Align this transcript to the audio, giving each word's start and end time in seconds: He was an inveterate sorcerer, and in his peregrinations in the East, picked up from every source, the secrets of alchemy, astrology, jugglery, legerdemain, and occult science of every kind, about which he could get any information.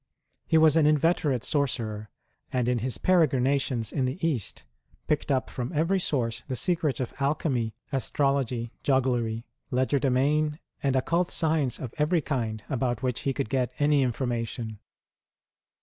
He 0.47 0.57
was 0.57 0.75
an 0.75 0.87
inveterate 0.87 1.43
sorcerer, 1.43 2.09
and 2.51 2.67
in 2.67 2.79
his 2.79 2.97
peregrinations 2.97 3.91
in 3.91 4.05
the 4.05 4.17
East, 4.27 4.63
picked 5.05 5.29
up 5.29 5.47
from 5.47 5.71
every 5.73 5.99
source, 5.99 6.41
the 6.47 6.55
secrets 6.55 6.99
of 6.99 7.13
alchemy, 7.19 7.75
astrology, 7.91 8.71
jugglery, 8.81 9.45
legerdemain, 9.71 10.57
and 10.81 10.95
occult 10.95 11.29
science 11.29 11.77
of 11.77 11.93
every 11.99 12.21
kind, 12.23 12.63
about 12.67 13.03
which 13.03 13.19
he 13.19 13.31
could 13.31 13.47
get 13.47 13.73
any 13.77 14.01
information. 14.01 14.79